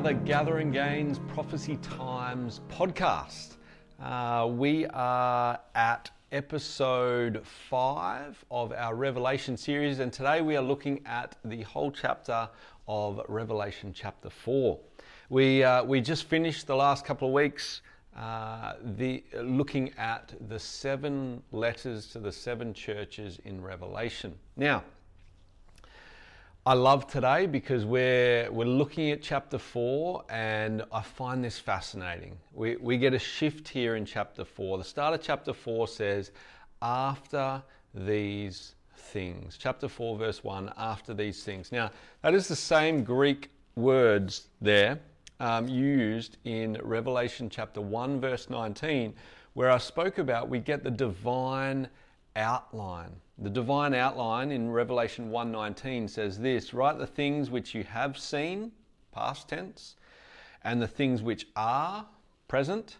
[0.00, 3.56] another Gathering Gains Prophecy Times podcast.
[4.02, 11.02] Uh, we are at episode five of our Revelation series, and today we are looking
[11.04, 12.48] at the whole chapter
[12.88, 14.78] of Revelation, chapter four.
[15.28, 17.82] We uh, we just finished the last couple of weeks.
[18.16, 24.34] Uh, the looking at the seven letters to the seven churches in Revelation.
[24.56, 24.82] Now,
[26.66, 32.36] I love today because we're, we're looking at chapter 4 and I find this fascinating.
[32.52, 34.76] We, we get a shift here in chapter 4.
[34.76, 36.32] The start of chapter 4 says,
[36.82, 37.62] after
[37.94, 39.56] these things.
[39.58, 41.72] Chapter 4, verse 1, after these things.
[41.72, 45.00] Now, that is the same Greek words there
[45.40, 49.14] um, used in Revelation chapter 1, verse 19,
[49.54, 51.88] where I spoke about we get the divine
[52.36, 53.20] outline.
[53.38, 58.72] The divine outline in Revelation 1:19 says this, write the things which you have seen,
[59.12, 59.96] past tense,
[60.62, 62.06] and the things which are,
[62.48, 62.98] present,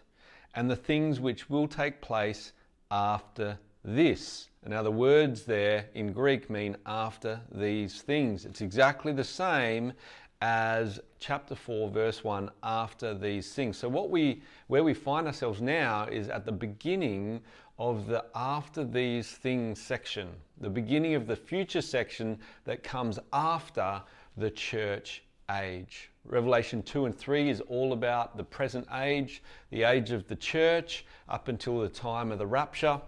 [0.55, 2.53] and the things which will take place
[2.89, 4.49] after this.
[4.65, 8.45] Now, the words there in Greek mean after these things.
[8.45, 9.93] It's exactly the same
[10.41, 15.61] as chapter 4 verse 1 after these things so what we where we find ourselves
[15.61, 17.39] now is at the beginning
[17.79, 24.01] of the after these things section the beginning of the future section that comes after
[24.37, 30.11] the church age revelation 2 and 3 is all about the present age the age
[30.11, 32.99] of the church up until the time of the rapture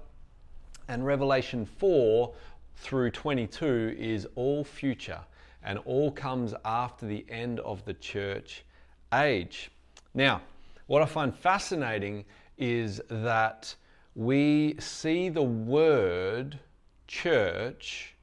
[0.87, 2.33] and revelation 4
[2.75, 5.19] through 22 is all future
[5.63, 8.65] and all comes after the end of the church
[9.13, 9.71] age.
[10.13, 10.41] Now,
[10.87, 12.25] what I find fascinating
[12.57, 13.73] is that
[14.15, 16.59] we see the word
[17.07, 18.15] church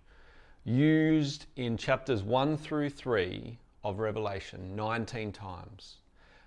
[0.65, 5.97] used in chapters 1 through 3 of Revelation 19 times.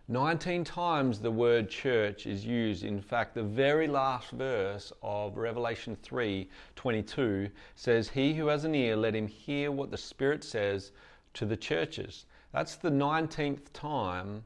[0.08, 2.86] 19 times the word church is used.
[2.86, 8.76] In fact, the very last verse of Revelation 3 22 says, He who has an
[8.76, 10.92] ear, let him hear what the Spirit says
[11.34, 12.26] to the churches.
[12.54, 14.44] That's the 19th time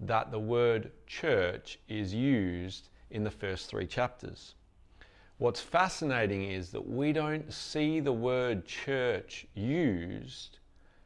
[0.00, 4.54] that the word church is used in the first three chapters.
[5.38, 10.58] What's fascinating is that we don't see the word church used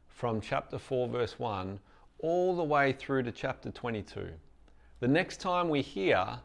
[0.08, 1.78] from chapter 4, verse 1
[2.20, 4.28] all the way through to chapter 22.
[5.00, 6.40] The next time we hear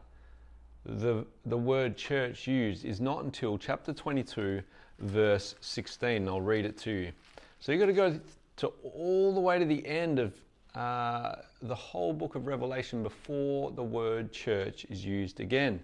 [0.86, 4.62] the, the word church used is not until chapter 22,
[5.00, 6.28] verse 16.
[6.28, 7.12] I'll read it to you.
[7.58, 8.20] So you've got to go
[8.56, 10.32] to all the way to the end of
[10.74, 15.80] uh, the whole book of Revelation before the word church is used again.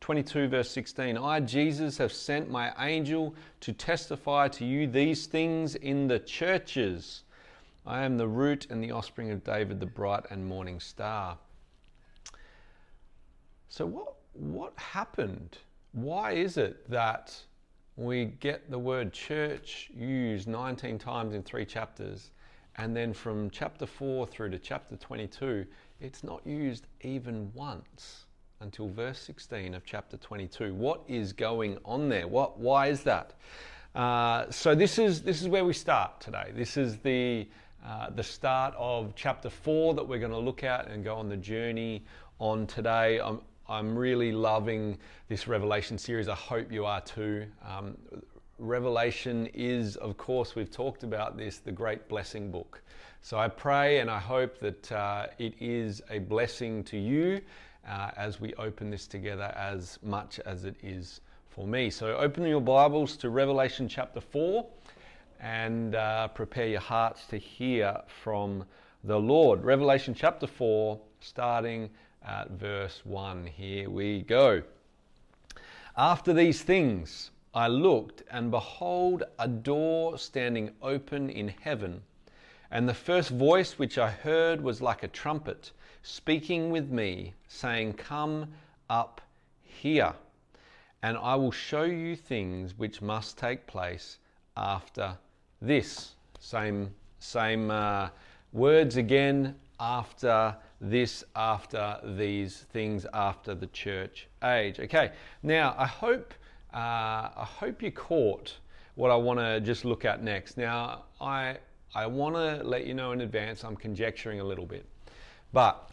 [0.00, 5.76] 22, verse 16 I, Jesus, have sent my angel to testify to you these things
[5.76, 7.22] in the churches.
[7.86, 11.38] I am the root and the offspring of David, the bright and morning star.
[13.68, 15.58] So, what, what happened?
[15.92, 17.36] Why is it that
[17.96, 22.30] we get the word church used 19 times in three chapters,
[22.76, 25.66] and then from chapter 4 through to chapter 22,
[26.00, 28.24] it's not used even once
[28.60, 30.74] until verse 16 of chapter 22?
[30.74, 32.28] What is going on there?
[32.28, 33.34] What, why is that?
[33.94, 36.50] Uh, so, this is, this is where we start today.
[36.54, 37.46] This is the
[37.84, 41.28] uh, the start of chapter four that we're going to look at and go on
[41.28, 42.04] the journey
[42.38, 43.18] on today.
[43.18, 46.28] I'm, I'm really loving this Revelation series.
[46.28, 47.44] I hope you are too.
[47.68, 47.96] Um,
[48.62, 52.80] Revelation is, of course, we've talked about this, the great blessing book.
[53.20, 57.40] So I pray and I hope that uh, it is a blessing to you
[57.88, 61.90] uh, as we open this together as much as it is for me.
[61.90, 64.64] So open your Bibles to Revelation chapter 4
[65.40, 68.64] and uh, prepare your hearts to hear from
[69.02, 69.64] the Lord.
[69.64, 71.90] Revelation chapter 4, starting
[72.24, 73.44] at verse 1.
[73.44, 74.62] Here we go.
[75.96, 82.02] After these things, I looked, and behold, a door standing open in heaven.
[82.70, 85.72] And the first voice which I heard was like a trumpet,
[86.02, 88.48] speaking with me, saying, Come
[88.88, 89.20] up
[89.62, 90.14] here,
[91.02, 94.18] and I will show you things which must take place
[94.56, 95.18] after
[95.60, 96.14] this.
[96.38, 98.08] Same, same uh,
[98.52, 104.80] words again after this, after these things, after the church age.
[104.80, 105.12] Okay,
[105.42, 106.32] now I hope,
[106.74, 108.56] uh, I hope you caught
[108.94, 110.56] what I want to just look at next.
[110.56, 111.58] Now, I,
[111.94, 114.86] I want to let you know in advance, I'm conjecturing a little bit.
[115.52, 115.90] But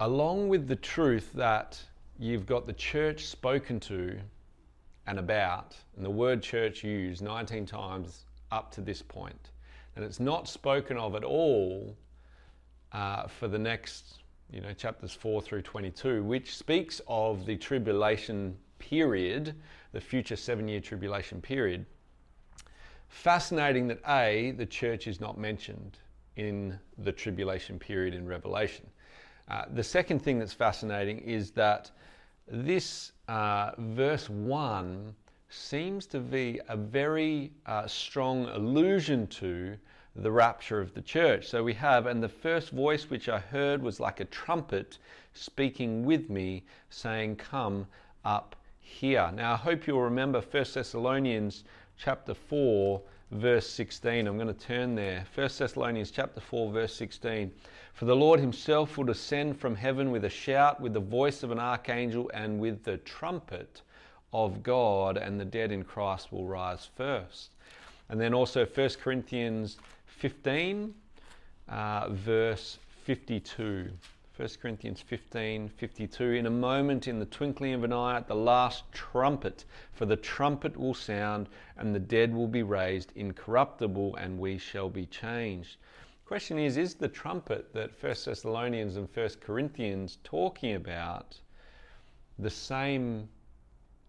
[0.00, 1.80] along with the truth that
[2.18, 4.18] you've got the church spoken to
[5.06, 9.02] and about, and the word church used 19 times up to this.
[9.96, 11.96] And it's not spoken of at all
[12.92, 14.20] uh, for the next,
[14.50, 19.54] you know, chapters 4 through 22, which speaks of the tribulation period,
[19.92, 21.86] the future seven year tribulation period.
[23.08, 25.98] Fascinating that A, the church is not mentioned
[26.36, 28.86] in the tribulation period in Revelation.
[29.48, 31.90] Uh, the second thing that's fascinating is that
[32.48, 35.14] this uh, verse 1
[35.50, 39.76] seems to be a very uh, strong allusion to
[40.16, 41.48] the rapture of the church.
[41.48, 44.98] So we have, and the first voice which I heard was like a trumpet
[45.34, 47.86] speaking with me, saying, Come
[48.24, 49.30] up here.
[49.34, 51.64] Now I hope you'll remember 1 Thessalonians
[51.96, 53.00] chapter 4
[53.30, 54.26] verse 16.
[54.26, 55.24] I'm going to turn there.
[55.34, 57.50] 1 Thessalonians chapter 4 verse 16.
[57.94, 61.50] For the Lord himself will descend from heaven with a shout, with the voice of
[61.50, 63.82] an archangel, and with the trumpet
[64.32, 67.50] of God, and the dead in Christ will rise first.
[68.08, 70.94] And then also 1 Corinthians 15,
[71.68, 73.90] uh, verse 52.
[74.42, 76.24] 1 Corinthians 15, 52.
[76.32, 80.16] In a moment, in the twinkling of an eye, at the last trumpet, for the
[80.16, 85.76] trumpet will sound, and the dead will be raised incorruptible, and we shall be changed.
[86.26, 91.38] Question is, is the trumpet that 1 Thessalonians and 1 Corinthians talking about
[92.36, 93.28] the same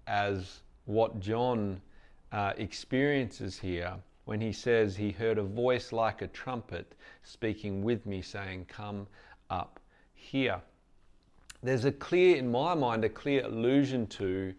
[0.07, 1.79] as what John
[2.31, 3.93] uh, experiences here
[4.25, 9.05] when he says he heard a voice like a trumpet speaking with me saying, Come
[9.51, 9.79] up
[10.23, 10.61] here.
[11.61, 14.53] There's a clear, in my mind, a clear allusion to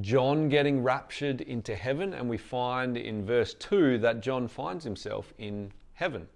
[0.00, 5.32] John getting raptured into heaven, and we find in verse 2 that John finds himself
[5.38, 6.26] in heaven.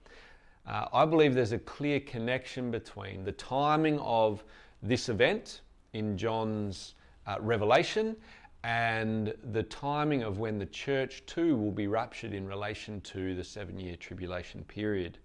[0.67, 4.45] Uh, I believe there's a clear connection between the timing of
[4.83, 5.63] this event
[5.93, 6.95] in John's
[7.27, 8.17] uh, revelation
[8.65, 13.45] and the timing of when the church too will be raptured in relation to the
[13.45, 15.19] seven year tribulation period.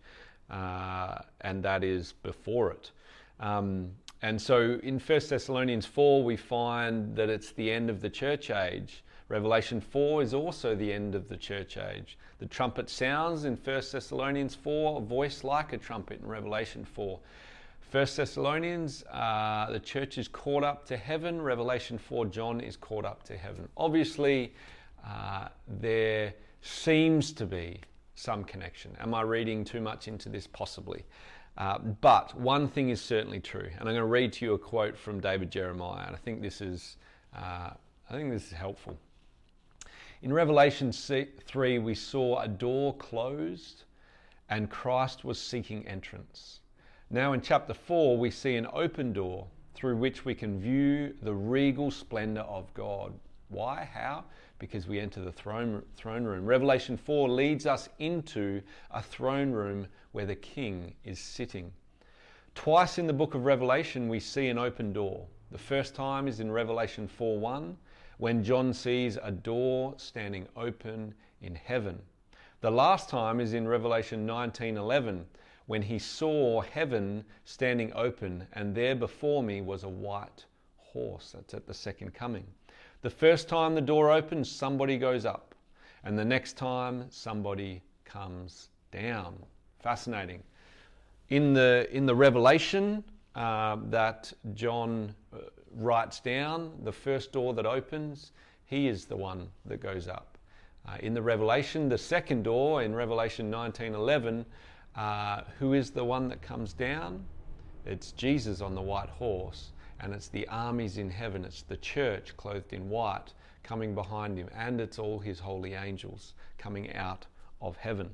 [0.50, 2.92] Uh, and that is before it.
[3.44, 3.92] Um,
[4.22, 8.50] and so in 1 Thessalonians 4, we find that it's the end of the church
[8.50, 9.04] age.
[9.28, 12.18] Revelation 4 is also the end of the church age.
[12.40, 17.20] The trumpet sounds in 1 Thessalonians 4, a voice like a trumpet in Revelation 4.
[17.92, 21.42] 1 Thessalonians, uh, the church is caught up to heaven.
[21.42, 23.68] Revelation 4, John is caught up to heaven.
[23.76, 24.54] Obviously,
[25.06, 27.82] uh, there seems to be
[28.16, 28.96] some connection.
[29.00, 30.48] Am I reading too much into this?
[30.48, 31.04] Possibly.
[31.58, 34.58] Uh, but one thing is certainly true, and I'm going to read to you a
[34.58, 36.98] quote from David Jeremiah, and I think this is,
[37.36, 37.70] uh,
[38.10, 38.98] I think this is helpful.
[40.24, 43.84] In Revelation 3, we saw a door closed,
[44.50, 46.62] and Christ was seeking entrance.
[47.10, 49.46] Now, in chapter 4, we see an open door
[49.76, 53.14] through which we can view the regal splendor of God.
[53.50, 53.88] Why?
[53.94, 54.24] How?
[54.58, 56.46] Because we enter the throne, throne room.
[56.46, 58.62] Revelation 4 leads us into
[58.92, 61.74] a throne room where the king is sitting.
[62.56, 65.28] Twice in the book of Revelation, we see an open door.
[65.52, 67.76] The first time is in Revelation 4:1,
[68.18, 72.02] when John sees a door standing open in heaven.
[72.62, 75.26] The last time is in Revelation 19:11,
[75.66, 80.46] when he saw heaven standing open, and there before me was a white
[80.78, 81.32] horse.
[81.32, 82.46] That's at the second coming.
[83.02, 85.56] The first time the door opens, somebody goes up,
[86.04, 89.46] and the next time, somebody comes down.
[89.84, 90.42] Fascinating.
[91.30, 93.04] In the, in the Revelation
[93.36, 95.40] uh, that John uh,
[95.76, 98.32] writes down, the first door that opens,
[98.66, 100.38] he is the one that goes up.
[100.88, 104.46] Uh, in the Revelation, the second door in Revelation 19:11,
[104.96, 107.26] uh, who is the one that comes down?
[107.86, 111.44] It's Jesus on the white horse, and it's the armies in heaven.
[111.44, 116.36] It's the church clothed in white coming behind him, and it's all his holy angels
[116.58, 117.26] coming out
[117.62, 118.14] of heaven.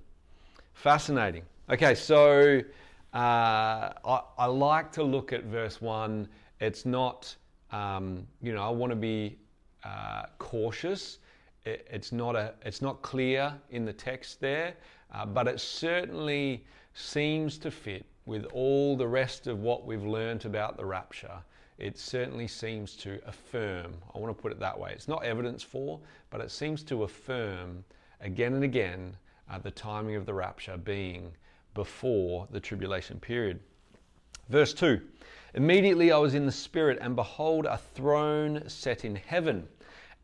[0.74, 1.44] Fascinating.
[1.72, 2.64] Okay, so
[3.14, 3.18] uh,
[4.04, 6.28] I, I, like to look at verse 1.
[6.60, 7.36] It's not,
[7.72, 9.38] um, you know, I want to be
[9.84, 11.20] uh, cautious.
[11.66, 14.74] It, it's, not a, it's not clear in the text there,
[15.14, 20.46] uh, but it certainly seems to fit with all the rest of what we've learned
[20.46, 21.38] about the rapture.
[21.78, 24.92] It certainly seems to affirm, I want to put it that way.
[24.92, 26.00] It's not evidence for,
[26.32, 27.84] but it seems to affirm
[28.22, 29.16] again and again
[29.52, 31.32] uh, the timing of the rapture being
[31.80, 33.58] before the tribulation period.
[34.50, 35.00] Verse 2
[35.54, 39.66] Immediately I was in the Spirit, and behold, a throne set in heaven,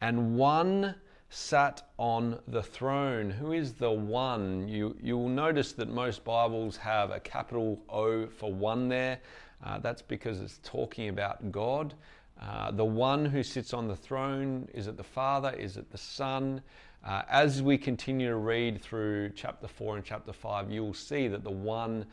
[0.01, 0.95] and one
[1.29, 3.31] sat on the throne.
[3.31, 4.67] Who is the one?
[4.67, 9.19] You, you will notice that most Bibles have a capital O for one there.
[9.63, 11.93] Uh, that's because it's talking about God.
[12.41, 15.53] Uh, the one who sits on the throne, is it the Father?
[15.57, 16.61] Is it the Son?
[17.05, 21.43] Uh, as we continue to read through chapter 4 and chapter 5, you'll see that
[21.43, 22.03] the one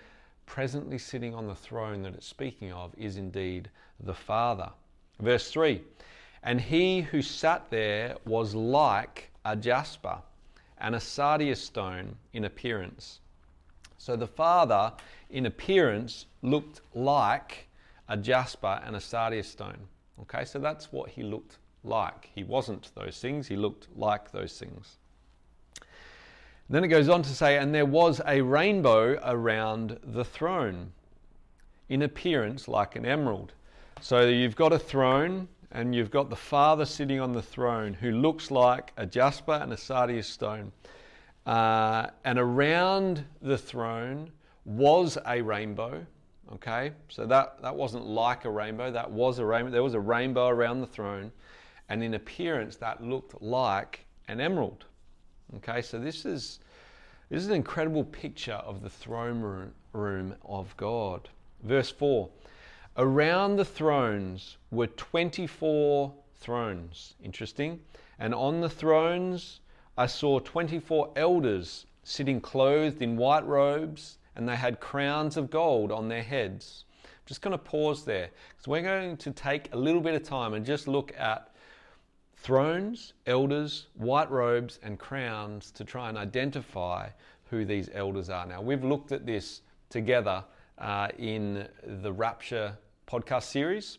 [0.45, 3.71] presently sitting on the throne that it's speaking of is indeed
[4.01, 4.69] the Father.
[5.19, 5.81] Verse 3
[6.43, 10.19] And he who sat there was like a jasper
[10.77, 13.21] and a sardius stone in appearance.
[13.97, 14.93] So the Father,
[15.31, 17.67] in appearance, looked like
[18.11, 19.89] a jasper and a sardius stone.
[20.21, 22.31] Okay, so that's what he looked like.
[22.35, 24.97] He wasn't those things, he looked like those things.
[26.71, 30.93] Then it goes on to say, and there was a rainbow around the throne,
[31.89, 33.53] in appearance like an emerald.
[34.01, 38.13] So you've got a throne, and you've got the Father sitting on the throne who
[38.13, 40.73] looks like a jasper and a sardius stone.
[41.47, 44.31] Uh, and around the throne
[44.65, 46.07] was a rainbow.
[46.55, 49.71] Okay, so that, that wasn't like a rainbow, that was a rainbow.
[49.71, 51.33] There was a rainbow around the throne,
[51.89, 54.87] and in appearance, that looked like an emerald.
[55.57, 56.61] Okay, so this is
[57.29, 61.29] this is an incredible picture of the throne room of God.
[61.63, 62.29] Verse 4
[62.97, 67.15] Around the thrones were 24 thrones.
[67.23, 67.81] Interesting.
[68.19, 69.61] And on the thrones
[69.97, 75.93] I saw 24 elders sitting clothed in white robes, and they had crowns of gold
[75.93, 76.85] on their heads.
[77.05, 80.23] I'm just going to pause there because we're going to take a little bit of
[80.23, 81.52] time and just look at
[82.43, 87.09] thrones, elders, white robes, and crowns to try and identify
[87.45, 88.45] who these elders are.
[88.47, 90.45] Now, we've looked at this together
[90.79, 93.99] uh, in the Rapture podcast series,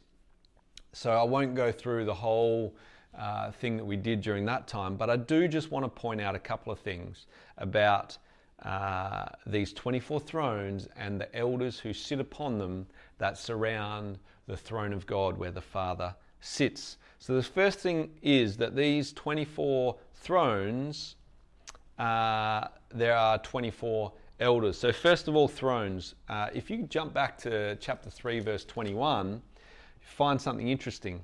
[0.91, 2.75] so I won't go through the whole
[3.17, 6.19] uh, thing that we did during that time, but I do just want to point
[6.19, 8.17] out a couple of things about
[8.63, 12.88] uh, these 24 thrones and the elders who sit upon them
[13.19, 16.97] that surround the throne of God where the Father sits.
[17.25, 21.15] So, the first thing is that these 24 thrones,
[21.97, 24.11] uh, there are 24
[24.41, 24.77] elders.
[24.77, 26.15] So, first of all, thrones.
[26.27, 29.39] Uh, if you jump back to chapter 3, verse 21, you
[30.01, 31.21] find something interesting.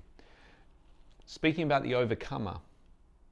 [1.26, 2.60] Speaking about the overcomer.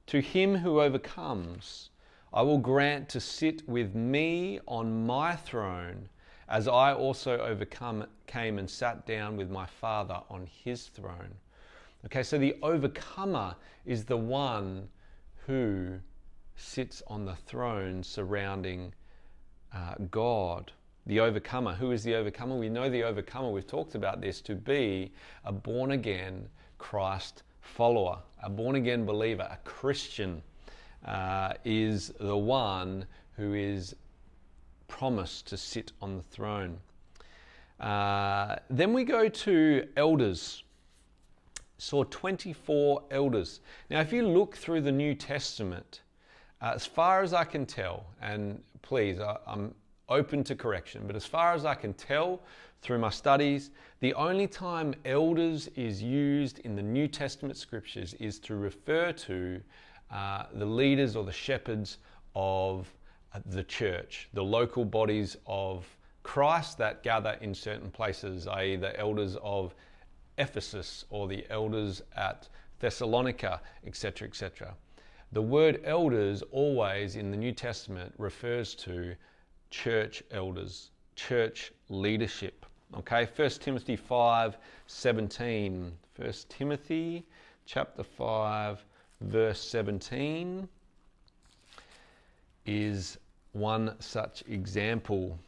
[0.08, 1.88] To him who overcomes,
[2.34, 6.10] I will grant to sit with me on my throne,
[6.50, 11.36] as I also overcome came and sat down with my Father on his throne.
[12.06, 14.88] Okay, so the overcomer is the one
[15.46, 15.98] who
[16.54, 18.94] sits on the throne surrounding
[19.74, 20.70] uh, God.
[21.06, 21.74] The overcomer.
[21.74, 22.56] Who is the overcomer?
[22.56, 25.12] We know the overcomer, we've talked about this, to be
[25.44, 30.42] a born again Christ follower, a born again believer, a Christian,
[31.04, 33.96] uh, is the one who is
[34.86, 36.78] promised to sit on the throne.
[37.80, 40.62] Uh, then we go to elders
[41.78, 43.60] saw 24 elders.
[43.88, 46.02] Now, if you look through the New Testament,
[46.60, 49.74] uh, as far as I can tell, and please, I, I'm
[50.08, 52.40] open to correction, but as far as I can tell
[52.82, 53.70] through my studies,
[54.00, 59.60] the only time elders is used in the New Testament scriptures is to refer to
[60.10, 61.98] uh, the leaders or the shepherds
[62.34, 62.92] of
[63.34, 65.86] uh, the church, the local bodies of
[66.22, 69.74] Christ that gather in certain places, i.e., the elders of
[70.38, 72.48] Ephesus or the elders at
[72.80, 74.74] Thessalonica, etc., etc.
[75.32, 79.14] The word elders always in the New Testament refers to
[79.70, 82.64] church elders, church leadership.
[82.96, 85.92] Okay, 1 Timothy 5 17.
[86.16, 87.26] 1 Timothy
[87.66, 88.84] chapter 5,
[89.20, 90.68] verse 17
[92.64, 93.18] is
[93.52, 95.38] one such example.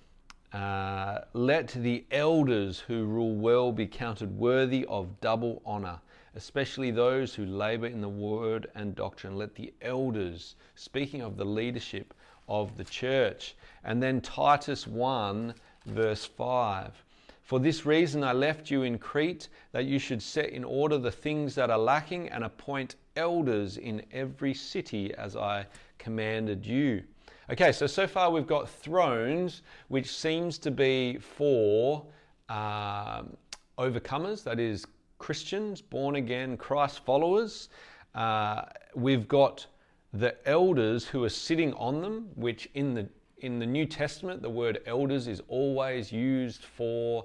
[0.52, 6.00] Uh, let the elders who rule well be counted worthy of double honor,
[6.34, 9.36] especially those who labor in the word and doctrine.
[9.36, 12.14] Let the elders, speaking of the leadership
[12.48, 13.54] of the church.
[13.84, 15.54] And then Titus 1,
[15.86, 17.04] verse 5.
[17.44, 21.12] For this reason I left you in Crete, that you should set in order the
[21.12, 25.66] things that are lacking and appoint elders in every city as I
[25.98, 27.04] commanded you.
[27.50, 32.06] Okay, so so far we've got thrones, which seems to be for
[32.48, 33.36] um,
[33.76, 34.86] overcomers, that is,
[35.18, 37.68] Christians, born again, Christ followers.
[38.14, 38.62] Uh,
[38.94, 39.66] we've got
[40.12, 44.50] the elders who are sitting on them, which in the in the New Testament, the
[44.50, 47.24] word elders is always used for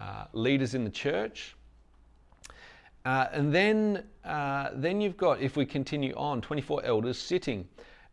[0.00, 1.54] uh, leaders in the church.
[3.04, 7.68] Uh, and then, uh, then you've got, if we continue on, 24 elders sitting.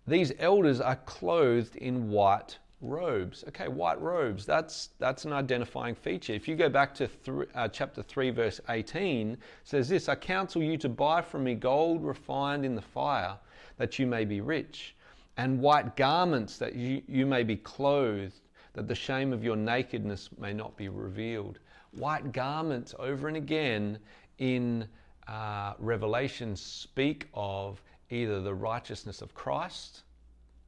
[0.05, 3.45] These elders are clothed in white robes.
[3.48, 6.33] Okay, white robes, that's, that's an identifying feature.
[6.33, 7.10] If you go back to
[7.55, 12.03] uh, chapter 3, verse 18, says this I counsel you to buy from me gold
[12.03, 13.38] refined in the fire,
[13.77, 14.95] that you may be rich,
[15.38, 18.41] and white garments, that you, you may be clothed,
[18.74, 21.60] that the shame of your nakedness may not be revealed.
[21.91, 24.00] White garments, over and again
[24.39, 24.86] in
[25.27, 30.03] uh, Revelation, speak of either the righteousness of Christ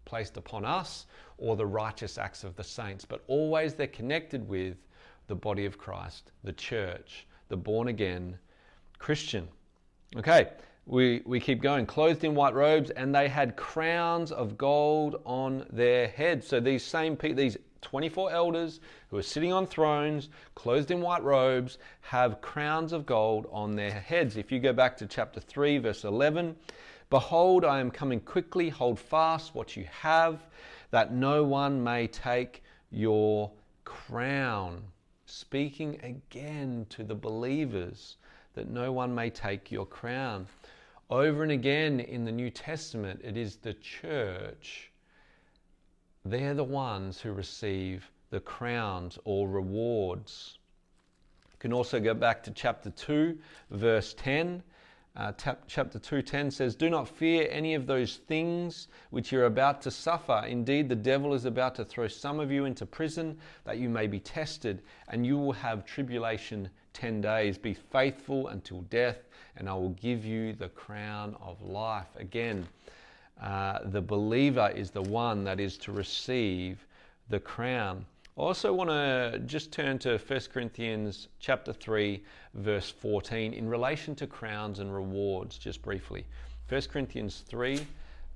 [0.06, 1.06] placed upon us
[1.38, 4.78] or the righteous acts of the saints, but always they're connected with
[5.28, 8.38] the body of Christ, the church, the born again
[9.00, 9.48] Christian.
[10.16, 10.50] Okay,
[10.86, 11.86] we, we keep going.
[11.86, 16.48] Clothed in white robes, and they had crowns of gold on their heads.
[16.48, 21.24] So these same people, these 24 elders who are sitting on thrones, clothed in white
[21.24, 24.38] robes, have crowns of gold on their heads.
[24.38, 26.56] If you go back to chapter 3, verse 11,
[27.10, 30.42] Behold, I am coming quickly, hold fast what you have,
[30.92, 33.52] that no one may take your
[33.84, 34.82] crown.
[35.26, 38.18] Speaking again to the believers,
[38.54, 40.48] that no one may take your crown.
[41.10, 44.92] Over and again in the New Testament, it is the church.
[46.24, 50.58] They're the ones who receive the crowns or rewards.
[51.52, 53.38] You can also go back to chapter 2,
[53.70, 54.64] verse 10.
[55.16, 55.32] Uh,
[55.68, 60.44] chapter 2:10 says, "Do not fear any of those things which you're about to suffer.
[60.46, 64.08] Indeed, the devil is about to throw some of you into prison that you may
[64.08, 67.58] be tested, and you will have tribulation 10 days.
[67.58, 72.14] Be faithful until death, and I will give you the crown of life.
[72.18, 72.68] Again,
[73.42, 76.86] uh, the believer is the one that is to receive
[77.30, 78.06] the crown.
[78.38, 82.22] I also want to just turn to 1 Corinthians chapter 3
[82.54, 86.26] verse 14 in relation to crowns and rewards just briefly.
[86.68, 87.80] 1 Corinthians 3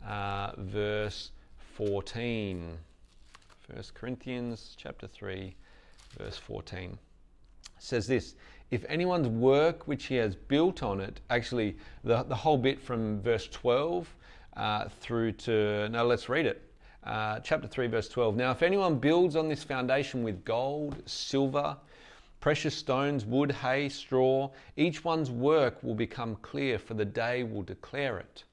[0.08, 1.32] uh, verse
[1.75, 2.77] 14.
[3.74, 5.53] 1 Corinthians chapter 3
[6.18, 6.98] verse 14
[7.77, 8.36] says this
[8.72, 13.22] if anyone's work which he has built on it, actually, the, the whole bit from
[13.22, 14.16] verse 12
[14.55, 16.69] uh, through to, now let's read it.
[17.03, 18.35] Uh, chapter 3, verse 12.
[18.35, 21.77] Now, if anyone builds on this foundation with gold, silver,
[22.42, 27.64] precious stones, wood, hay, straw, each one's work will become clear, for the day will
[27.64, 28.44] declare it.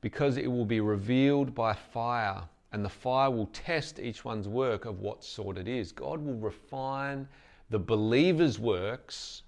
[0.00, 4.84] Because it will be revealed by fire, and the fire will test each one's work
[4.84, 5.92] of what sort it is.
[5.92, 7.26] God will refine
[7.70, 9.42] the believer's works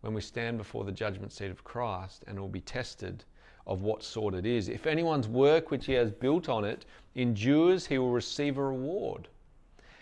[0.00, 3.24] when we stand before the judgment seat of Christ and will be tested
[3.66, 4.68] of what sort it is.
[4.68, 9.28] If anyone's work which he has built on it endures, he will receive a reward.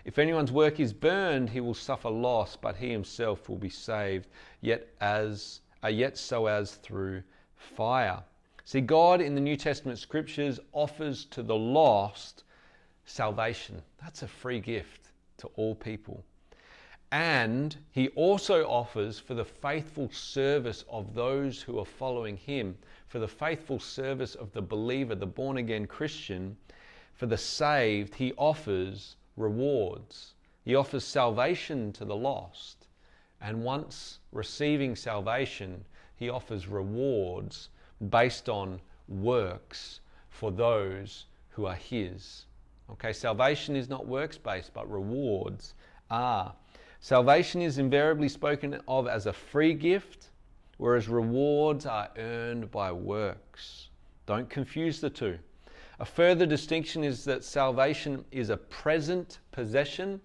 [0.05, 4.29] If anyone's work is burned, he will suffer loss, but he himself will be saved,
[4.61, 7.23] yet as uh, yet so as through
[7.57, 8.23] fire.
[8.65, 12.45] See, God in the New Testament scriptures offers to the lost
[13.05, 13.83] salvation.
[14.01, 16.25] That's a free gift to all people.
[17.11, 22.77] And he also offers for the faithful service of those who are following him,
[23.09, 26.57] for the faithful service of the believer, the born again Christian,
[27.15, 30.35] for the saved, he offers rewards.
[30.65, 32.87] He offers salvation to the lost.
[33.41, 35.85] And once receiving salvation,
[36.17, 37.71] he offers rewards
[38.11, 42.45] based on works for those who are his.
[42.91, 45.75] Okay, salvation is not works based, but rewards
[46.11, 46.55] are.
[47.01, 50.29] Salvation is invariably spoken of as a free gift,
[50.79, 53.89] whereas rewards are earned by works.
[54.27, 55.39] Don't confuse the two.
[56.01, 60.21] A further distinction is that salvation is a present possession.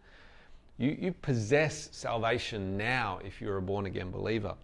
[0.78, 4.56] You, you possess salvation now if you're a born again believer.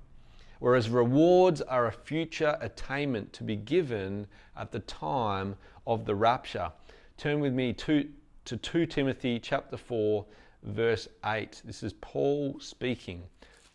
[0.59, 5.55] Whereas rewards are a future attainment to be given at the time
[5.87, 6.71] of the rapture.
[7.17, 8.07] Turn with me to,
[8.45, 10.25] to 2 Timothy chapter 4
[10.63, 11.61] verse 8.
[11.65, 13.23] This is Paul speaking.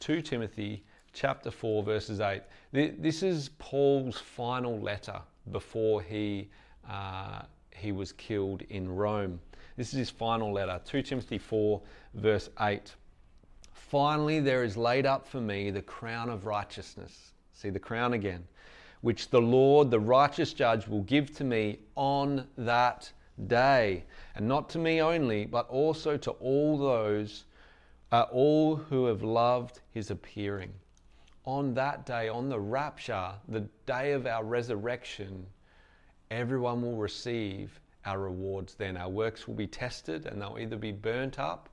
[0.00, 2.42] 2 Timothy chapter 4 verses 8.
[2.72, 5.20] This is Paul's final letter
[5.52, 6.50] before he,
[6.90, 9.40] uh, he was killed in Rome.
[9.76, 11.80] This is his final letter, 2 Timothy 4
[12.14, 12.94] verse 8.
[13.72, 17.32] Finally, there is laid up for me the crown of righteousness.
[17.52, 18.44] See the crown again,
[19.02, 23.12] which the Lord, the righteous judge, will give to me on that
[23.46, 27.44] day, and not to me only, but also to all those,
[28.10, 30.72] uh, all who have loved his appearing.
[31.46, 35.46] On that day, on the rapture, the day of our resurrection,
[36.30, 38.96] everyone will receive our rewards then.
[38.96, 41.68] Our works will be tested and they'll either be burnt up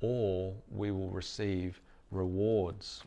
[0.00, 1.80] or we will receive
[2.10, 3.02] rewards.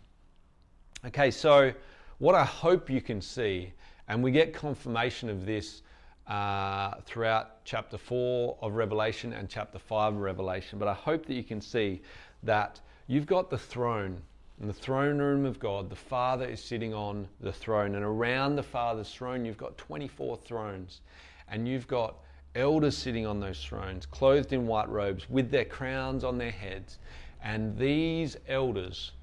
[1.06, 1.74] Okay, so
[2.20, 3.74] what I hope you can see,
[4.08, 5.82] and we get confirmation of this
[6.28, 10.78] uh, throughout chapter 4 of Revelation and chapter 5 of Revelation.
[10.80, 12.02] But I hope that you can see
[12.44, 14.22] that you've got the throne.
[14.62, 18.56] In the throne room of God, the Father is sitting on the throne, and around
[18.56, 21.02] the Father's throne, you've got 24 thrones,
[21.48, 22.20] and you've got
[22.54, 27.00] elders sitting on those thrones, clothed in white robes, with their crowns on their heads.
[27.42, 29.14] And these elders,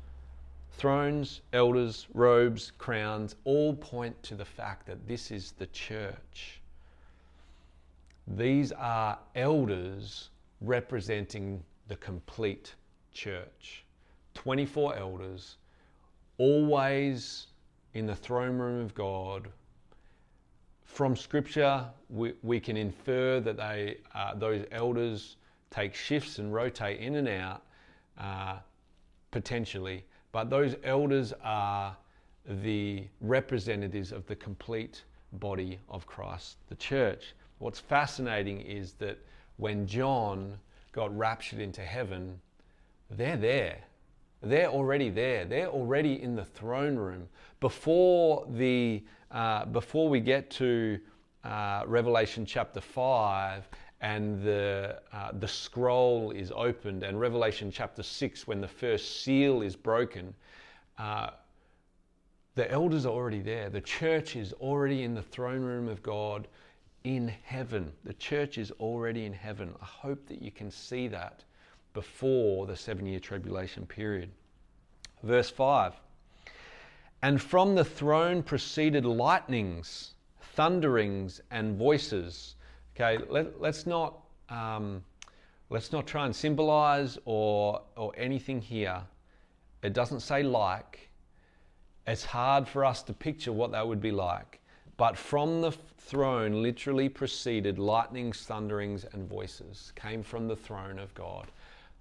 [0.72, 6.60] thrones, elders, robes, crowns, all point to the fact that this is the church.
[8.26, 12.74] These are elders representing the complete
[13.12, 13.84] church.
[14.38, 15.56] 24 elders,
[16.38, 17.48] always
[17.94, 19.48] in the throne room of God.
[20.84, 25.38] From Scripture, we, we can infer that they, uh, those elders
[25.70, 27.64] take shifts and rotate in and out
[28.16, 28.58] uh,
[29.32, 31.96] potentially, but those elders are
[32.62, 37.34] the representatives of the complete body of Christ, the church.
[37.58, 39.18] What's fascinating is that
[39.56, 40.56] when John
[40.92, 42.40] got raptured into heaven,
[43.10, 43.80] they're there.
[44.42, 45.44] They're already there.
[45.44, 47.28] They're already in the throne room.
[47.60, 50.98] Before, the, uh, before we get to
[51.44, 53.68] uh, Revelation chapter 5
[54.00, 59.62] and the, uh, the scroll is opened, and Revelation chapter 6, when the first seal
[59.62, 60.32] is broken,
[60.98, 61.30] uh,
[62.54, 63.70] the elders are already there.
[63.70, 66.46] The church is already in the throne room of God
[67.04, 67.92] in heaven.
[68.04, 69.74] The church is already in heaven.
[69.80, 71.44] I hope that you can see that
[71.98, 74.30] before the seven year tribulation period.
[75.24, 75.94] Verse 5
[77.22, 80.14] And from the throne proceeded lightnings,
[80.54, 82.54] thunderings, and voices.
[82.94, 84.20] Okay, let, us not.
[84.48, 85.02] Um,
[85.70, 89.02] let's not try and symbolize or, or anything here.
[89.82, 91.10] It doesn't say like.
[92.06, 94.60] It's hard for us to picture what that would be like.
[94.96, 101.12] But from the throne literally proceeded lightnings, thunderings, and voices, came from the throne of
[101.14, 101.48] God.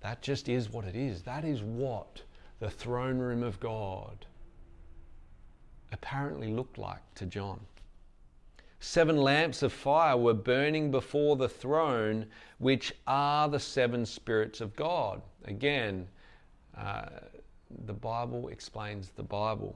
[0.02, 1.24] That just is what it is.
[1.24, 2.22] That is what
[2.60, 4.26] the throne room of God
[5.92, 7.60] apparently looked like to John.
[8.80, 12.28] Seven lamps of fire were burning before the throne,
[12.60, 15.22] which are the seven spirits of God.
[15.46, 16.08] Again,
[16.78, 17.08] uh,
[17.86, 19.76] the Bible explains the Bible.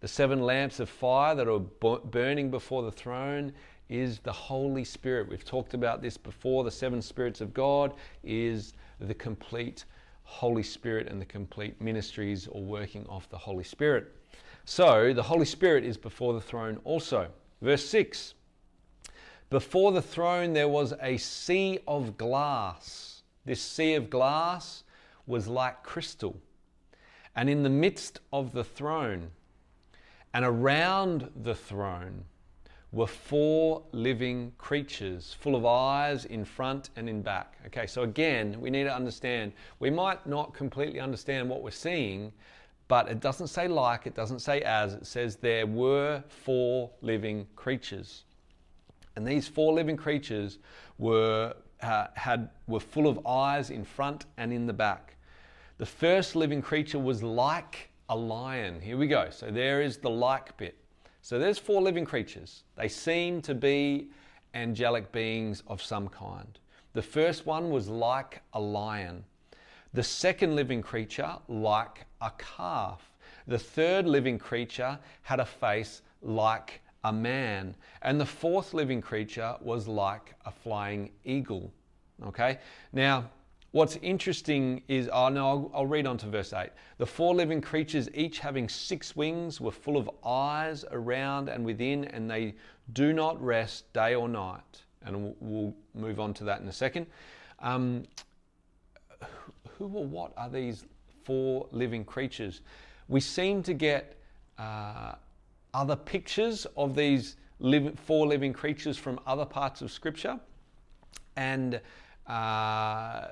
[0.00, 3.52] The seven lamps of fire that are burning before the throne
[3.88, 5.28] is the Holy Spirit.
[5.28, 6.64] We've talked about this before.
[6.64, 9.84] The seven spirits of God is the complete
[10.24, 14.12] Holy Spirit and the complete ministries or working of the Holy Spirit.
[14.64, 17.28] So the Holy Spirit is before the throne also.
[17.60, 18.34] Verse 6
[19.50, 23.22] Before the throne there was a sea of glass.
[23.44, 24.84] This sea of glass
[25.26, 26.40] was like crystal.
[27.36, 29.30] And in the midst of the throne,
[30.32, 32.24] and around the throne
[32.94, 37.58] were four living creatures, full of eyes in front and in back.
[37.66, 42.32] Okay, so again, we need to understand, we might not completely understand what we're seeing,
[42.86, 47.46] but it doesn't say like, it doesn't say as, it says there were four living
[47.56, 48.24] creatures.
[49.16, 50.58] And these four living creatures
[50.98, 55.16] were, uh, had, were full of eyes in front and in the back.
[55.78, 58.80] The first living creature was like a lion.
[58.80, 59.30] Here we go.
[59.30, 60.76] So there is the like bit.
[61.24, 62.64] So there's four living creatures.
[62.76, 64.10] They seem to be
[64.52, 66.58] angelic beings of some kind.
[66.92, 69.24] The first one was like a lion.
[69.94, 73.10] The second living creature, like a calf.
[73.46, 77.74] The third living creature had a face like a man.
[78.02, 81.72] And the fourth living creature was like a flying eagle.
[82.22, 82.58] Okay?
[82.92, 83.30] Now,
[83.74, 86.70] What's interesting is, oh no, I'll, I'll, read on to verse 8.
[86.98, 92.04] The four living creatures, each having six wings, were full of eyes around and within,
[92.04, 92.54] and they
[92.92, 94.84] do not rest day or night.
[95.04, 97.06] And we'll, move on to that in a second.
[97.58, 98.04] Um,
[99.70, 100.84] who or what are these
[101.24, 102.60] four living creatures?
[103.08, 104.16] We seem to get
[104.56, 105.14] uh,
[105.74, 110.38] other pictures of these live, four living creatures from other parts of Scripture.
[111.34, 111.80] And
[112.28, 113.30] uh,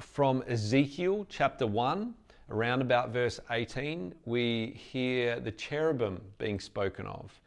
[0.00, 2.14] from Ezekiel chapter 1,
[2.50, 7.40] around about verse 18, we hear the cherubim being spoken of.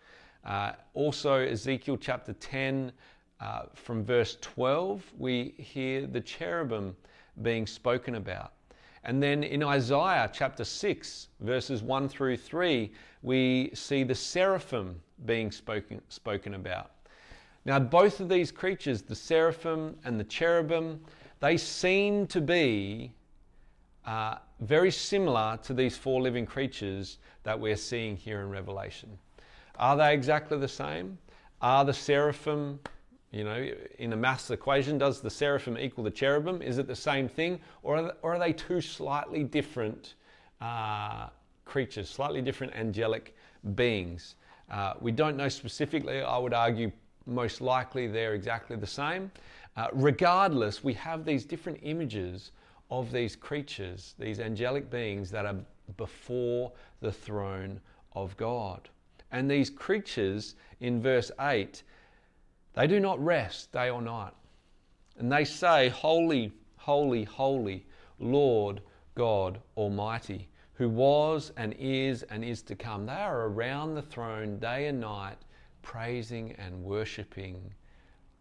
[0.46, 2.92] Uh, also, Ezekiel chapter 10,
[3.40, 6.96] uh, from verse 12, we hear the cherubim
[7.42, 8.54] being spoken about.
[9.04, 15.52] And then in Isaiah chapter 6, verses 1 through 3, we see the seraphim being
[15.52, 16.92] spoken, spoken about.
[17.66, 21.02] Now, both of these creatures, the seraphim and the cherubim,
[21.44, 23.12] they seem to be
[24.06, 29.10] uh, very similar to these four living creatures that we're seeing here in Revelation.
[29.76, 31.18] Are they exactly the same?
[31.62, 32.80] Are the seraphim,
[33.32, 36.62] you know, in a maths equation, does the seraphim equal the cherubim?
[36.62, 37.60] Is it the same thing?
[37.82, 40.14] Or are they, or are they two slightly different
[40.62, 41.28] uh,
[41.66, 43.36] creatures, slightly different angelic
[43.76, 44.36] beings?
[44.72, 46.22] Uh, we don't know specifically.
[46.22, 46.90] I would argue
[47.26, 49.30] most likely they're exactly the same.
[49.76, 52.52] Uh, regardless, we have these different images
[52.92, 55.56] of these creatures, these angelic beings that are
[55.98, 57.80] before the throne
[58.14, 58.90] of God.
[59.32, 61.82] And these creatures in verse 8,
[62.76, 64.34] they do not rest day or night.
[65.18, 67.86] And they say, Holy, holy, holy,
[68.20, 68.82] Lord
[69.16, 73.06] God Almighty, who was and is and is to come.
[73.06, 75.38] They are around the throne day and night,
[75.82, 77.74] praising and worshipping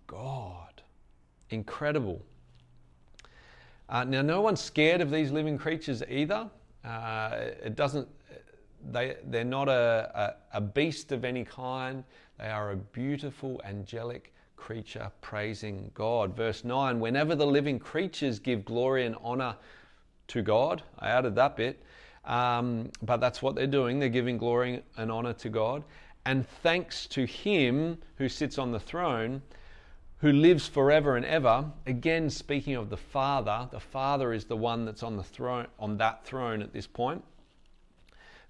[0.07, 0.72] God.
[1.53, 2.23] Incredible.
[3.89, 6.49] Uh, now, no one's scared of these living creatures either.
[6.85, 7.31] Uh,
[7.63, 8.09] it doesn't.
[8.91, 12.03] They they're not a, a, a beast of any kind.
[12.39, 16.35] They are a beautiful angelic creature praising God.
[16.35, 19.57] Verse 9 Whenever the living creatures give glory and honor
[20.29, 21.83] to God, I added that bit,
[22.25, 23.99] um, but that's what they're doing.
[23.99, 25.85] They're giving glory and honor to God.
[26.25, 29.43] And thanks to Him who sits on the throne,
[30.23, 31.71] who lives forever and ever.
[31.87, 35.99] Again, speaking of the Father, the Father is the one that's on the throne, on
[35.99, 37.23] that throne at this point.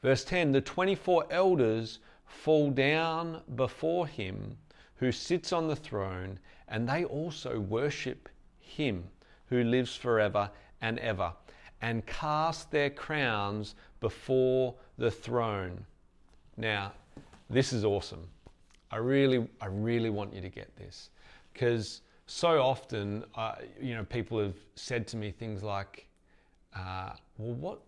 [0.01, 4.57] Verse 10 The 24 elders fall down before Him
[5.03, 8.29] who sits on the throne, and they also worship
[8.61, 9.03] him
[9.47, 10.49] who lives forever
[10.81, 11.33] and ever,
[11.81, 15.85] and cast their crowns before the throne.
[16.57, 16.93] Now,
[17.51, 18.29] this is awesome.
[18.93, 21.11] I really, I really want you to get this
[21.53, 26.07] because so often, uh, you know, people have said to me things like,
[26.75, 27.81] uh, "Well, what,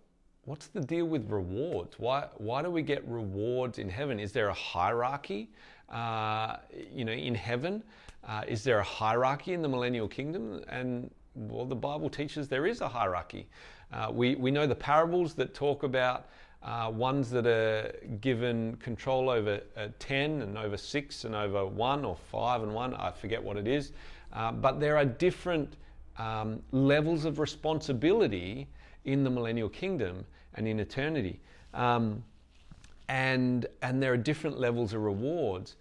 [0.44, 1.98] what's the deal with rewards?
[1.98, 4.20] Why, why do we get rewards in heaven?
[4.20, 5.50] Is there a hierarchy?
[5.90, 6.56] uh,
[6.92, 7.82] you know, in heaven?
[8.26, 10.62] Uh, is there a hierarchy in the millennial kingdom?
[10.68, 13.48] And well, the Bible teaches there is a hierarchy.
[13.92, 16.26] Uh, we, we know the parables that talk about
[16.64, 22.04] uh, ones that are given control over uh, 10 and over 6 and over 1
[22.04, 23.92] or 5 and 1, I forget what it is.
[24.32, 25.76] Uh, but there are different
[26.18, 28.66] um, levels of responsibility
[29.04, 30.24] in the millennial kingdom
[30.54, 31.38] and in eternity.
[31.74, 32.24] Um,
[33.08, 35.76] and, and there are different levels of rewards,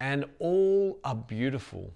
[0.00, 1.92] and all are beautiful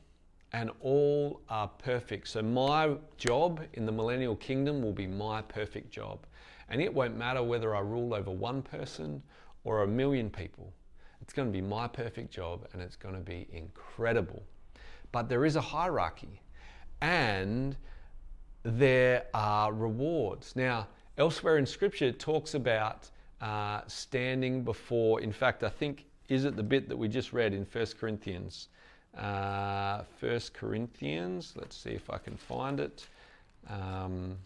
[0.53, 2.29] and all are perfect.
[2.29, 6.21] So, my job in the millennial kingdom will be my perfect job.
[6.69, 9.23] And it won't matter whether I rule over one person
[9.65, 10.73] or a million people.
[11.21, 14.43] It's going to be my perfect job and it's going to be incredible.
[15.13, 16.41] But there is a hierarchy
[17.01, 17.77] and
[18.63, 20.57] there are rewards.
[20.57, 23.09] Now, elsewhere in Scripture, it talks about
[23.41, 27.53] uh, standing before, in fact, I think, is it the bit that we just read
[27.53, 28.69] in 1 Corinthians?
[29.17, 33.07] Uh, 1 Corinthians, let's see if I can find it.
[33.69, 34.37] Um,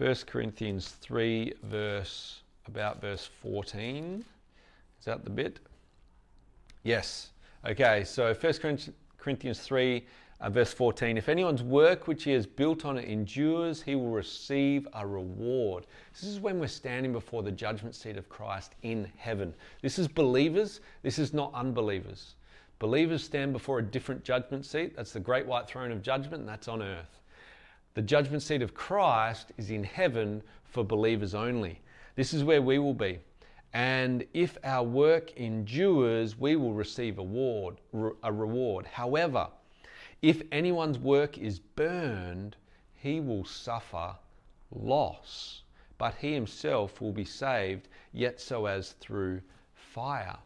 [0.00, 4.24] 1 Corinthians 3, verse, about verse 14.
[4.98, 5.60] Is that the bit?
[6.84, 7.32] Yes.
[7.68, 8.78] Okay, so 1
[9.18, 10.06] Corinthians 3,
[10.40, 14.08] uh, verse 14 If anyone's work which he has built on it endures, he will
[14.08, 15.86] receive a reward.
[16.14, 19.52] This is when we're standing before the judgment seat of Christ in heaven.
[19.82, 22.36] This is believers, this is not unbelievers.
[22.78, 24.96] Believers stand before a different judgment seat.
[24.96, 27.19] That's the great white throne of judgment, and that's on earth.
[27.94, 31.80] The judgment seat of Christ is in heaven for believers only.
[32.14, 33.18] This is where we will be.
[33.72, 37.80] And if our work endures, we will receive a reward.
[38.22, 38.86] A reward.
[38.86, 39.48] However,
[40.22, 42.56] if anyone's work is burned,
[42.94, 44.14] he will suffer
[44.70, 45.62] loss,
[45.98, 49.40] but he himself will be saved, yet so as through
[49.74, 50.36] fire.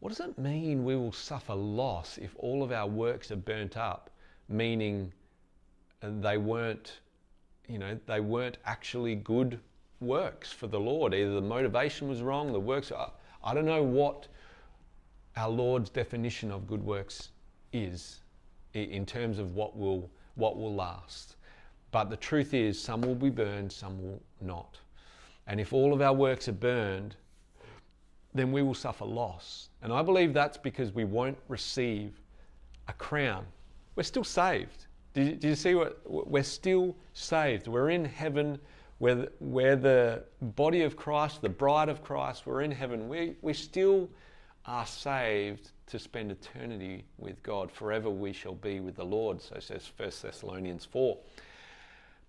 [0.00, 3.76] What does it mean we will suffer loss if all of our works are burnt
[3.76, 4.10] up?
[4.48, 5.12] Meaning
[6.10, 7.00] they weren't,
[7.68, 9.58] you know, they weren't actually good
[10.00, 11.14] works for the Lord.
[11.14, 12.92] Either the motivation was wrong, the works.
[12.92, 13.08] I
[13.44, 14.26] I don't know what
[15.36, 17.28] our Lord's definition of good works
[17.74, 18.22] is
[18.72, 21.36] in terms of what will, what will last.
[21.90, 24.78] But the truth is, some will be burned, some will not.
[25.46, 27.16] And if all of our works are burned,
[28.32, 29.68] then we will suffer loss.
[29.82, 32.18] And I believe that's because we won't receive
[32.88, 33.44] a crown.
[33.94, 34.83] We're still saved.
[35.14, 36.00] Did you, you see what?
[36.04, 37.68] We're still saved.
[37.68, 38.58] We're in heaven.
[38.98, 42.46] We're, we're the body of Christ, the bride of Christ.
[42.46, 43.08] We're in heaven.
[43.08, 44.08] We, we still
[44.66, 47.70] are saved to spend eternity with God.
[47.70, 51.16] Forever we shall be with the Lord, so says 1 Thessalonians 4.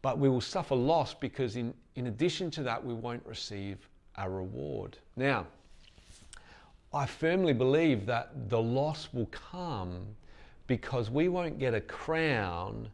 [0.01, 3.77] But we will suffer loss because, in, in addition to that, we won't receive
[4.17, 4.97] a reward.
[5.15, 5.47] Now,
[6.93, 10.05] I firmly believe that the loss will come
[10.67, 12.89] because we won't get a crown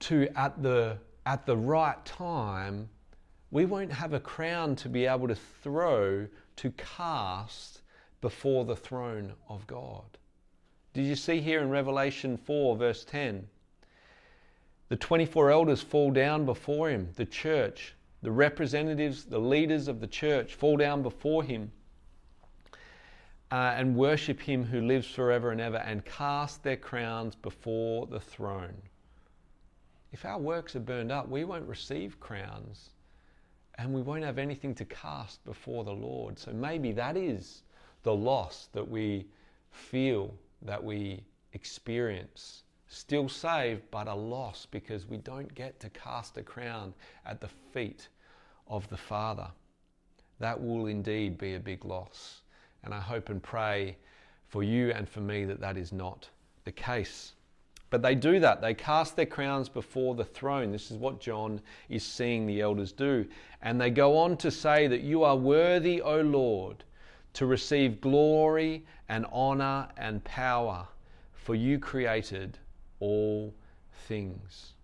[0.00, 2.88] to, at the, at the right time,
[3.50, 7.80] we won't have a crown to be able to throw, to cast
[8.20, 10.04] before the throne of God.
[10.92, 13.46] Did you see here in Revelation 4, verse 10?
[14.88, 20.06] The 24 elders fall down before him, the church, the representatives, the leaders of the
[20.06, 21.70] church fall down before him
[23.50, 28.20] uh, and worship him who lives forever and ever and cast their crowns before the
[28.20, 28.76] throne.
[30.12, 32.90] If our works are burned up, we won't receive crowns
[33.78, 36.38] and we won't have anything to cast before the Lord.
[36.38, 37.62] So maybe that is
[38.02, 39.26] the loss that we
[39.70, 42.64] feel, that we experience.
[42.88, 46.92] Still saved, but a loss because we don't get to cast a crown
[47.24, 48.08] at the feet
[48.66, 49.48] of the Father.
[50.40, 52.42] That will indeed be a big loss.
[52.84, 53.96] And I hope and pray
[54.46, 56.28] for you and for me that that is not
[56.64, 57.32] the case.
[57.90, 58.60] But they do that.
[58.60, 60.70] They cast their crowns before the throne.
[60.70, 63.26] This is what John is seeing the elders do.
[63.62, 66.84] And they go on to say that you are worthy, O Lord,
[67.34, 70.86] to receive glory and honor and power,
[71.32, 72.58] for you created
[73.00, 73.54] all
[74.06, 74.74] things.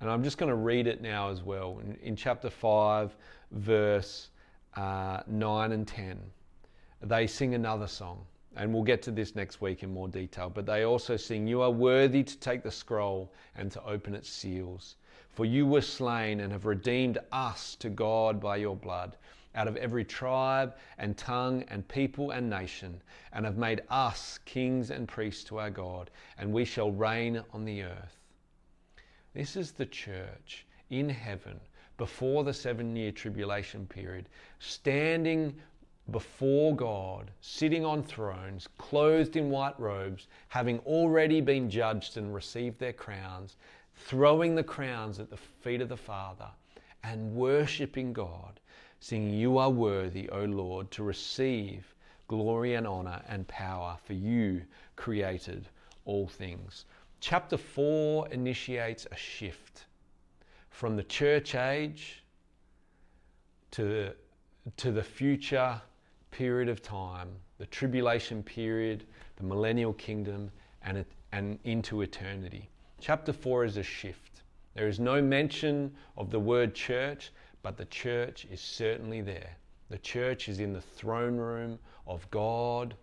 [0.00, 1.80] And I'm just going to read it now as well.
[1.82, 3.16] In, in chapter 5,
[3.52, 4.28] verse
[4.76, 6.20] uh, 9 and 10,
[7.08, 8.24] they sing another song.
[8.56, 10.48] And we'll get to this next week in more detail.
[10.48, 14.30] But they also sing, You are worthy to take the scroll and to open its
[14.30, 14.96] seals.
[15.28, 19.16] For you were slain and have redeemed us to God by your blood
[19.56, 24.90] out of every tribe and tongue and people and nation, and have made us kings
[24.90, 28.18] and priests to our God, and we shall reign on the earth.
[29.34, 31.58] This is the church in heaven
[31.96, 35.56] before the seven year tribulation period, standing
[36.10, 42.78] before God, sitting on thrones, clothed in white robes, having already been judged and received
[42.78, 43.56] their crowns,
[43.96, 46.48] throwing the crowns at the feet of the Father,
[47.02, 48.60] and worshipping God,
[49.00, 51.94] saying, You are worthy, O Lord, to receive
[52.28, 54.62] glory and honor and power, for you
[54.94, 55.68] created
[56.04, 56.84] all things.
[57.20, 59.86] Chapter 4 initiates a shift
[60.70, 62.22] from the church age
[63.72, 64.12] to,
[64.76, 65.80] to the future
[66.36, 69.04] period of time, the tribulation period,
[69.36, 70.50] the millennial kingdom,
[70.82, 72.68] and, it, and into eternity.
[73.00, 74.42] Chapter 4 is a shift.
[74.74, 77.30] There is no mention of the word church,
[77.62, 79.56] but the church is certainly there.
[79.88, 82.94] The church is in the throne room of God,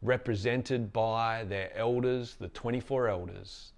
[0.00, 3.72] represented by their elders, the 24 elders,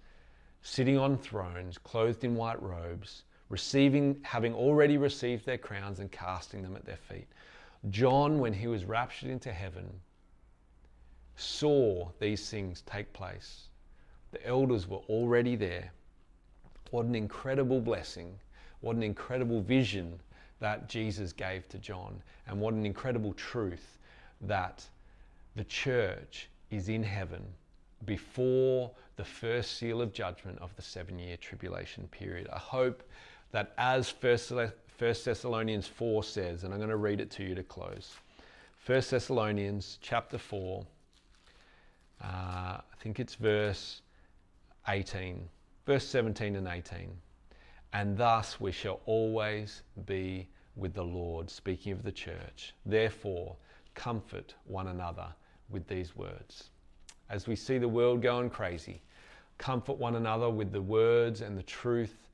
[0.61, 6.61] sitting on thrones, clothed in white robes, receiving, having already received their crowns and casting
[6.61, 7.27] them at their feet.
[7.89, 9.87] John, when he was raptured into heaven,
[11.35, 13.67] saw these things take place.
[14.31, 15.91] The elders were already there.
[16.91, 18.39] What an incredible blessing.
[18.81, 20.19] What an incredible vision
[20.59, 22.21] that Jesus gave to John.
[22.47, 23.97] And what an incredible truth
[24.41, 24.85] that
[25.55, 27.43] the church is in heaven
[28.05, 32.47] before the first seal of judgment of the seven year tribulation period.
[32.51, 33.03] I hope
[33.51, 34.51] that as First
[34.97, 38.15] 1 Thessalonians 4 says, and I'm going to read it to you to close.
[38.85, 40.85] 1 Thessalonians chapter 4,
[42.23, 44.01] uh, I think it's verse
[44.87, 45.49] 18,
[45.85, 47.09] verse 17 and 18.
[47.91, 52.73] And thus we shall always be with the Lord, speaking of the church.
[52.85, 53.57] Therefore,
[53.95, 55.27] comfort one another
[55.69, 56.69] with these words.
[57.29, 59.01] As we see the world going crazy,
[59.57, 62.24] comfort one another with the words and the truth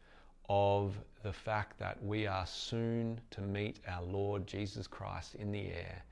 [0.53, 5.67] of the fact that we are soon to meet our Lord Jesus Christ in the
[5.67, 6.03] air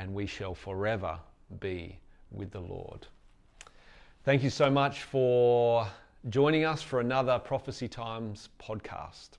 [0.00, 1.16] and we shall forever
[1.60, 1.96] be
[2.32, 3.06] with the Lord.
[4.24, 5.86] Thank you so much for
[6.30, 9.38] joining us for another Prophecy Times podcast.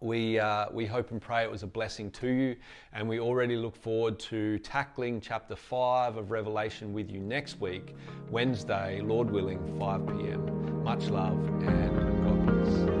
[0.00, 2.56] We, uh, we hope and pray it was a blessing to you,
[2.94, 7.94] and we already look forward to tackling chapter 5 of Revelation with you next week,
[8.30, 10.82] Wednesday, Lord willing, 5 p.m.
[10.82, 12.99] Much love and God bless.